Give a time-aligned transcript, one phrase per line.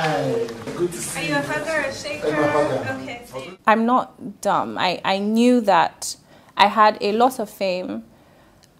[0.00, 0.46] Hi.
[0.76, 2.28] Good to see Are you a hugger or a shaker?
[2.28, 3.02] I'm a hugger.
[3.02, 3.22] Okay.
[3.26, 3.58] same.
[3.66, 4.78] I'm not dumb.
[4.78, 6.14] I, I knew that
[6.56, 8.04] I had a lot of fame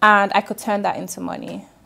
[0.01, 1.65] and I could turn that into money.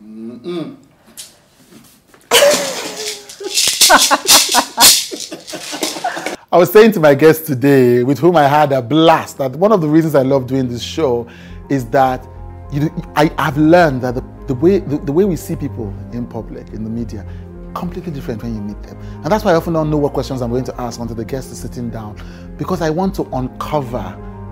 [6.52, 9.72] I was saying to my guest today, with whom I had a blast, that one
[9.72, 11.26] of the reasons I love doing this show
[11.68, 12.24] is that
[12.70, 16.24] you, I, I've learned that the, the way the, the way we see people in
[16.24, 17.26] public, in the media,
[17.74, 18.96] completely different when you meet them.
[19.22, 21.24] And that's why I often don't know what questions I'm going to ask until the
[21.24, 22.16] guest is sitting down,
[22.56, 24.00] because I want to uncover,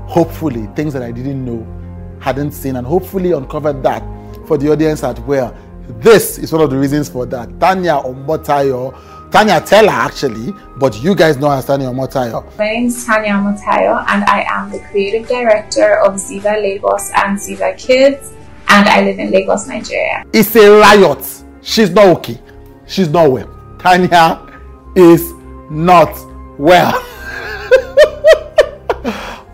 [0.06, 1.66] hopefully, things that I didn't know,
[2.20, 4.02] hadn't seen, and hopefully uncover that
[4.46, 5.56] for the audience as well.
[5.88, 7.48] This is one of the reasons for that.
[7.59, 12.57] Tania Omotayo, Tania Teller actually, but you guys know her as Tania Omotayo.
[12.57, 17.38] My name is Tania Motayo, and I am the creative director of Zyva Lagos and
[17.38, 18.32] Zyva Kids,
[18.68, 20.24] and I live in Lagos, Nigeria.
[20.32, 21.45] It's a riot.
[21.62, 22.41] She's not okay.
[22.92, 23.48] She's not well.
[23.78, 24.46] Tania
[24.95, 25.32] is
[25.70, 26.14] not
[26.59, 27.02] well.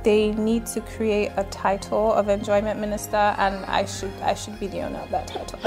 [0.05, 4.67] They need to create a title of enjoyment minister and I should I should be
[4.67, 5.59] the owner of that title.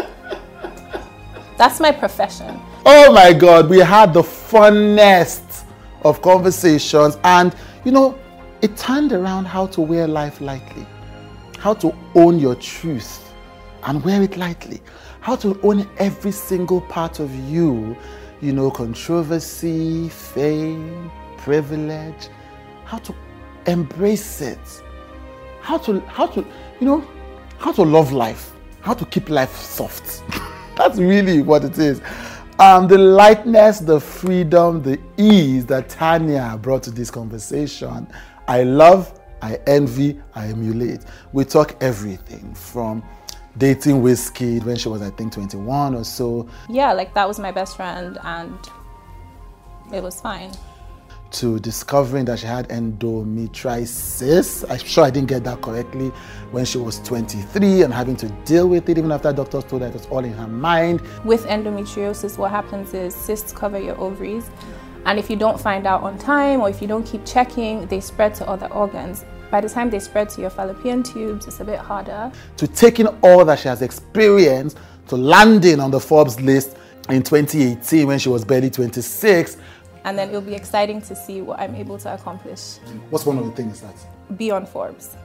[1.57, 2.59] That's my profession.
[2.85, 5.63] Oh my God, we had the funnest
[6.03, 7.55] of conversations, and
[7.85, 8.17] you know,
[8.61, 10.87] it turned around how to wear life lightly,
[11.59, 13.31] how to own your truth
[13.83, 14.81] and wear it lightly,
[15.21, 17.95] how to own every single part of you,
[18.41, 22.27] you know, controversy, fame, privilege,
[22.85, 23.15] how to
[23.67, 24.59] embrace it,
[25.61, 26.41] how to, how to,
[26.79, 27.07] you know,
[27.59, 30.23] how to love life, how to keep life soft.
[30.75, 32.01] That's really what it is.
[32.57, 38.07] Um, the lightness, the freedom, the ease that Tania brought to this conversation,
[38.47, 41.01] I love, I envy, I emulate.
[41.31, 43.03] We talk everything from
[43.57, 47.51] dating whiskey when she was, I think, 21 or so, Yeah, like that was my
[47.51, 48.57] best friend and
[49.93, 50.51] it was fine.
[51.31, 54.69] to discovering that she had endometriosis.
[54.69, 56.09] I'm sure I didn't get that correctly
[56.51, 59.87] when she was 23 and having to deal with it even after doctors told her
[59.87, 61.01] it was all in her mind.
[61.23, 64.49] With endometriosis, what happens is cysts cover your ovaries,
[65.05, 68.01] and if you don't find out on time or if you don't keep checking, they
[68.01, 69.23] spread to other organs.
[69.51, 72.31] By the time they spread to your fallopian tubes, it's a bit harder.
[72.57, 74.77] to taking all that she has experienced
[75.09, 76.77] to landing on the Forbes list
[77.09, 79.57] in 2018 when she was barely 26.
[80.05, 82.77] And then it'll be exciting to see what I'm able to accomplish.
[83.09, 83.93] What's one of the things that?
[84.37, 85.17] Be on Forbes.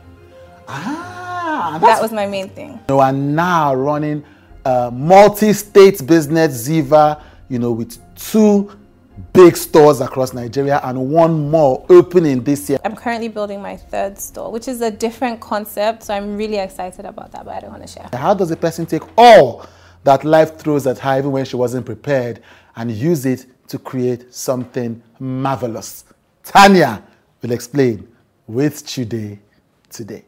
[0.69, 2.81] Ah, That was my main thing.
[2.89, 4.25] you are now running
[4.65, 8.77] a multi-state business Zyva, you know, with two
[9.33, 12.79] big stores across Nigeria and one more opening this year.
[12.85, 17.05] I'm currently building my third store, which is a different concept, so I'm really excited
[17.05, 18.09] about that, but I don't want to share.
[18.13, 19.67] How does a person take all
[20.05, 22.43] that life throws at her even when she wasn't prepared
[22.77, 26.05] and use it to create something marvelous?
[26.43, 27.03] Tania
[27.43, 28.07] will explain
[28.47, 29.39] with today
[29.91, 30.25] today.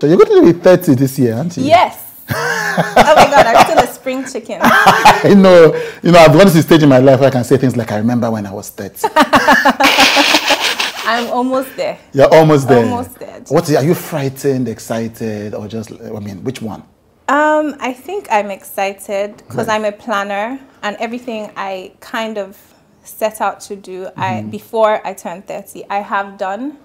[0.00, 1.64] So you're going to be 30 this year, aren't you?
[1.64, 2.06] Yes!
[2.30, 4.60] oh my god, I'm still a spring chicken.
[4.62, 5.74] I know.
[6.02, 7.76] You know, I've gone to the stage in my life where I can say things
[7.76, 9.08] like, I remember when I was 30.
[11.04, 11.98] I'm almost there.
[12.14, 12.84] You're almost there.
[12.84, 13.40] Almost there.
[13.48, 16.82] What are you frightened, excited, or just, I mean, which one?
[17.28, 19.74] Um, I think I'm excited because Right.
[19.74, 22.56] I'm a planner and everything I kind of
[23.04, 26.78] set out to do I before I turned 30, I have done.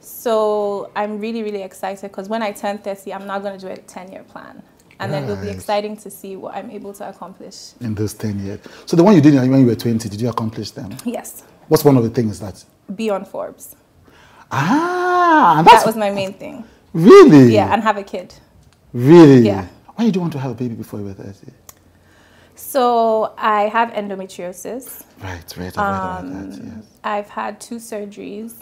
[0.00, 3.72] So I'm really, really excited because when I turn 30, I'm not going to do
[3.72, 4.62] a 10 year plan.
[4.98, 7.72] And then it'll be exciting to see what I'm able to accomplish.
[7.80, 8.60] In those 10 years.
[8.84, 10.94] So the one you did when you were 20, did you accomplish them?
[11.06, 12.62] Yes, What's one of the things that?
[12.96, 13.76] be on Forbes.
[14.50, 16.64] Ah, That was my main thing.
[16.92, 17.54] really?
[17.54, 18.34] Yeah, and have a kid.
[18.92, 19.40] Really?
[19.46, 19.68] Yeah.
[19.94, 21.52] Why did you want to have a baby before you were 30?
[22.56, 25.04] So I have endometriosis.
[25.22, 26.86] Right, right, I've about that, Um, yes.
[27.04, 28.54] I've had two surgeries.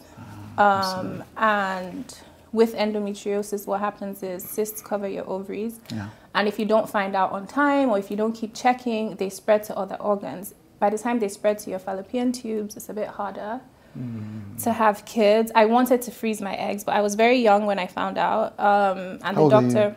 [0.58, 2.18] Um, and
[2.52, 5.80] with endometriosis, what happens is cysts cover your ovaries.
[5.94, 6.08] Yeah.
[6.34, 9.28] And if you don't find out on time or if you don't keep checking, they
[9.30, 10.54] spread to other organs.
[10.78, 13.60] By the time they spread to your fallopian tubes, it's a bit harder
[13.94, 14.56] Hmm.
[14.62, 15.50] to have kids.
[15.54, 18.58] I wanted to freeze my eggs, but I was very young when I found out.
[18.60, 19.68] Um, and How the old are you?
[19.70, 19.96] doctor,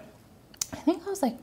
[0.73, 1.41] I think I was like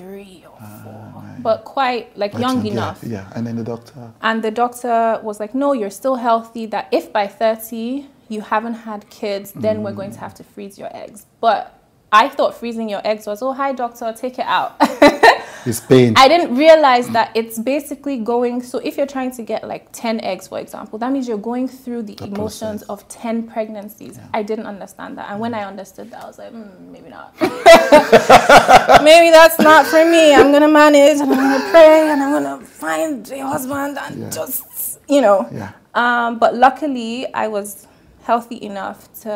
[0.00, 3.00] 23 or ah, 4, but quite like Right, young yeah, enough.
[3.02, 4.12] Yeah, and then the doctor.
[4.22, 6.66] And the doctor was like, no, you're still healthy.
[6.66, 10.20] That if by 30 you haven't had kids, then we're going to mm.
[10.20, 11.26] have to freeze your eggs.
[11.40, 11.80] But
[12.12, 14.76] I thought freezing your eggs was, oh, hi, doctor, take it out.
[15.66, 16.14] It's pain.
[16.16, 18.62] I didn't realize that it's basically going.
[18.62, 21.68] So if you're trying to get like 10 eggs, for example, that means you're going
[21.68, 23.04] through the, The emotions process.
[23.04, 24.18] of 10 pregnancies.
[24.32, 25.30] I didn't understand that.
[25.30, 27.34] And when I understood that, I was like, mm, maybe not.
[29.02, 30.34] maybe that's not for me.
[30.34, 33.46] I'm going to manage and I'm going to pray and I'm going to find a
[33.46, 34.30] husband and Yeah.
[34.30, 35.48] just, you know.
[35.52, 35.72] yeah.
[35.94, 37.86] Um, but luckily, I was
[38.30, 39.32] healthy enough to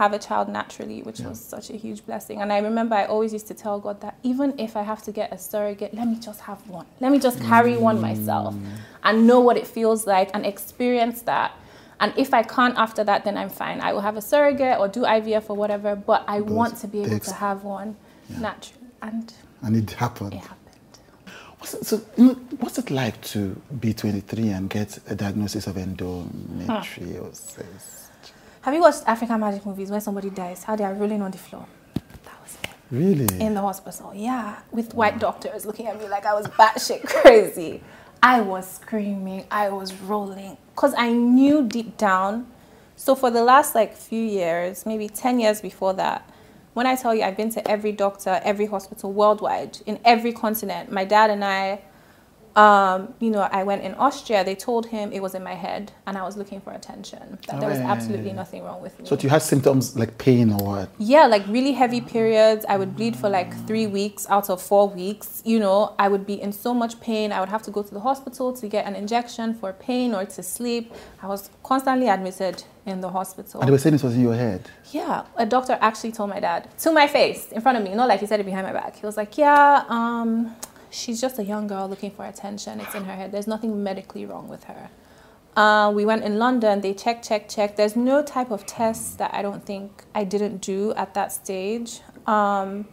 [0.00, 1.30] have a child naturally, which Yeah.
[1.30, 2.36] was such a huge blessing.
[2.42, 5.12] And I remember I always used to tell God that even if I have to
[5.20, 6.86] get a surrogate, let me just have one.
[7.04, 7.88] Let me just carry mm.
[7.88, 8.52] one myself
[9.06, 11.48] and know what it feels like and experience that.
[12.00, 13.78] And if I can't after that, then I'm fine.
[13.88, 16.98] I will have a surrogate or do IVF or whatever, but I want to be
[17.00, 17.90] able takes- to have one
[18.46, 18.88] naturally.
[19.08, 19.26] And
[19.64, 20.34] And it happened.
[20.38, 20.60] it happened.
[21.58, 23.40] What's it, so, you know, what's it like to
[23.84, 27.84] be 23 and get a diagnosis of endometriosis?
[28.64, 30.64] Have you watched African magic movies where somebody dies?
[30.64, 31.66] How they are rolling on the floor?
[32.24, 32.70] That was it.
[32.90, 33.26] Really?
[33.38, 34.10] in the hospital.
[34.14, 37.82] Yeah, with white doctors looking at me like I was batshit crazy.
[38.22, 42.46] I was screaming, I was rolling, because I knew deep down.
[42.96, 46.26] So for the last like few years, maybe 10 years before that,
[46.72, 50.90] when I tell you I've been to every doctor, every hospital worldwide, in every continent,
[50.90, 51.82] my dad and I,
[52.56, 55.90] um, you know, I went in Austria, they told him it was in my head
[56.06, 59.06] and I was looking for attention, that there was absolutely nothing wrong with me.
[59.06, 60.88] so you had symptoms like pain or what?
[60.98, 62.64] Yeah, like really heavy periods.
[62.68, 65.42] I would bleed for like three weeks out of four weeks.
[65.44, 67.32] You know, I would be in so much pain.
[67.32, 70.24] I would have to go to the hospital to get an injection for pain or
[70.24, 70.92] to sleep.
[71.22, 73.60] I was constantly admitted in the hospital.
[73.60, 74.68] And they were saying this was in your head.
[74.92, 78.08] Yeah, a doctor actually told my dad to my face, in front of me, not
[78.08, 78.96] like he said it behind my back.
[78.96, 80.54] He was like, "Yeah, um,
[80.94, 82.80] she's just a young girl looking for attention.
[82.80, 83.32] It's in her head.
[83.32, 84.90] There's nothing medically wrong with her."
[85.56, 86.80] Uh, we went in London.
[86.80, 87.76] They checked, checked, checked.
[87.76, 92.00] There's no type of test that I don't think I didn't do at that stage.
[92.26, 92.86] Um,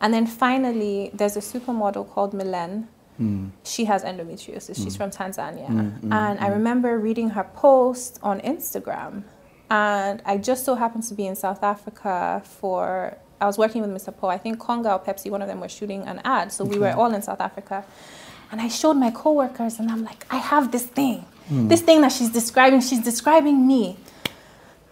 [0.00, 2.88] and then finally, there's a supermodel called Millen.
[3.16, 3.48] Hmm.
[3.64, 4.76] She has endometriosis.
[4.76, 5.02] She's hmm.
[5.02, 5.68] from Tanzania.
[5.68, 9.24] Hmm, and I remember reading her post on Instagram.
[9.70, 13.90] And I just so happened to be in South Africa for, I was working with
[13.90, 14.16] Mr.
[14.16, 14.30] Paul.
[14.30, 16.52] I think Konga or Pepsi, one of them were shooting an ad.
[16.52, 17.84] So we were all in South Africa.
[18.52, 21.26] And I showed my coworkers, and I'm like, I have this thing.
[21.48, 21.66] Hmm.
[21.66, 23.96] This thing that she's describing, she's describing me.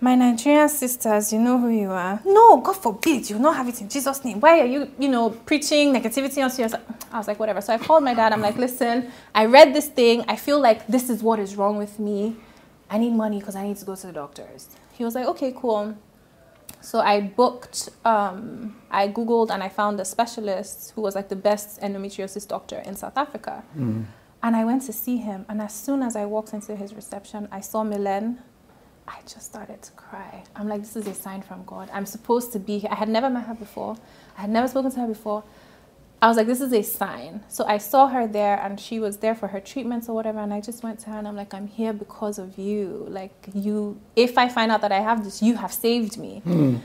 [0.01, 2.21] My Nigerian sisters, you know who you are.
[2.25, 4.41] No, God forbid, you not have it in Jesus' name.
[4.41, 6.83] Why are you, you know, preaching negativity on yourself?
[7.13, 7.61] I was like, whatever.
[7.61, 8.33] So I called my dad.
[8.33, 10.25] I'm like, listen, I read this thing.
[10.27, 12.35] I feel like this is what is wrong with me.
[12.89, 14.71] I need money because I need to go to the doctors.
[14.95, 15.97] He was like, okay, cool.
[16.81, 21.37] So I booked, um, I Googled and I found a specialist who was like the
[21.37, 23.63] best endometriosis doctor in South Africa.
[24.43, 25.45] And I went to see him.
[25.49, 28.39] And as soon as I walked into his reception, I saw Millen.
[29.07, 30.45] I just started to cry.
[30.57, 31.91] I'm like, this is a sign from God.
[31.93, 32.91] I'm supposed to be here.
[32.91, 33.97] I had never met her before,
[34.39, 35.43] I had never spoken to her before.
[36.23, 37.43] I was like, this is a sign.
[37.49, 40.39] So I saw her there and she was there for her treatments or whatever.
[40.39, 43.07] And I just went to her and I'm like, I'm here because of you.
[43.09, 46.41] Like, you, if I find out that I have this, you have saved me.
[46.41, 46.77] Hmm.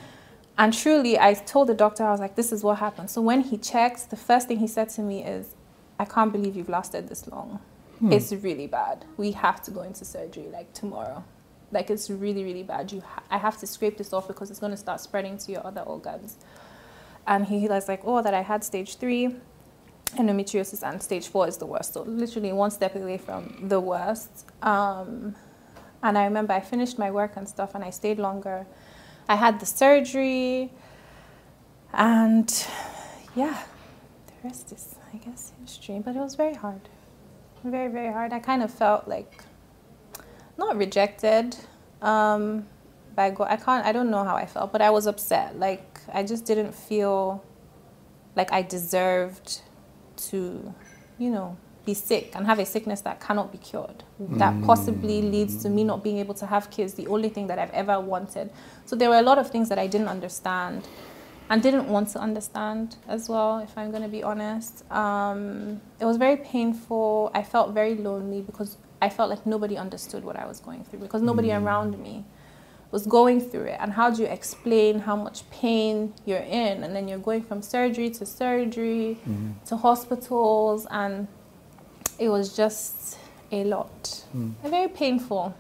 [0.58, 3.10] And truly, I told the doctor, I was like, this is what happened.
[3.10, 5.54] So when he checked, the first thing he said to me is,
[6.00, 7.60] I can't believe you've lasted this long.
[8.00, 8.14] Hmm.
[8.14, 9.04] It's really bad.
[9.18, 11.26] We have to go into surgery like tomorrow.
[11.74, 12.92] Like it's really, really bad.
[12.94, 15.52] You, ha- I have to scrape this off because it's going to start spreading to
[15.52, 16.38] your other organs.
[17.28, 19.36] And he was like, oh, that I had stage three
[20.18, 21.94] endometriosis and stage four is the worst.
[21.94, 24.46] So literally one step away from the worst.
[24.62, 25.36] Um,
[26.04, 28.66] and I remember I finished my work and stuff and I stayed longer.
[29.28, 30.72] I had the surgery
[31.94, 32.68] and
[33.36, 33.64] yeah,
[34.28, 36.00] the rest is, I guess, history.
[36.04, 36.82] But it was very hard.
[37.64, 38.32] Very, very hard.
[38.32, 39.44] I kind of felt like
[40.58, 41.58] not rejected
[42.02, 42.68] um,
[43.16, 43.48] by God.
[43.50, 45.58] I can't, I don't know how I felt, but I was upset.
[45.60, 47.44] Like, I just didn't feel
[48.36, 49.62] like I deserved
[50.30, 50.74] to,
[51.18, 54.04] you know, be sick and have a sickness that cannot be cured.
[54.20, 57.60] That possibly leads to me not being able to have kids, the only thing that
[57.60, 58.50] I've ever wanted.
[58.86, 60.88] So there were a lot of things that I didn't understand
[61.50, 64.90] and didn't want to understand as well, if I'm going to be honest.
[64.92, 67.30] Um, it was very painful.
[67.36, 71.00] I felt very lonely because I felt like nobody understood what I was going through
[71.00, 72.26] because nobody around me
[72.92, 73.78] was going through it.
[73.80, 76.84] And how do you explain how much pain you're in?
[76.84, 79.52] And then you're going from surgery to surgery mm-hmm.
[79.66, 81.28] to hospitals, and
[82.20, 83.18] it was just
[83.52, 84.24] a lot.
[84.36, 84.54] Mm.
[84.64, 85.54] Very painful.